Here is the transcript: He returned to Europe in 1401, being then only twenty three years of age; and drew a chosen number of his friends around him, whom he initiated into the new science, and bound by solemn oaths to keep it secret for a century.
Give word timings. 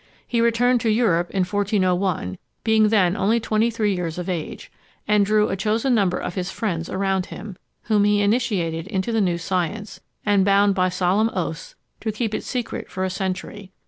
He 0.27 0.41
returned 0.41 0.81
to 0.81 0.89
Europe 0.89 1.29
in 1.29 1.43
1401, 1.43 2.39
being 2.63 2.89
then 2.89 3.15
only 3.15 3.39
twenty 3.39 3.69
three 3.69 3.93
years 3.95 4.17
of 4.17 4.27
age; 4.29 4.71
and 5.07 5.23
drew 5.23 5.47
a 5.49 5.55
chosen 5.55 5.93
number 5.93 6.17
of 6.17 6.33
his 6.33 6.49
friends 6.49 6.89
around 6.89 7.27
him, 7.27 7.55
whom 7.83 8.03
he 8.05 8.19
initiated 8.19 8.87
into 8.87 9.11
the 9.11 9.21
new 9.21 9.37
science, 9.37 9.99
and 10.25 10.43
bound 10.43 10.73
by 10.73 10.89
solemn 10.89 11.29
oaths 11.35 11.75
to 11.99 12.11
keep 12.11 12.33
it 12.33 12.43
secret 12.43 12.89
for 12.89 13.03
a 13.03 13.11
century. 13.11 13.73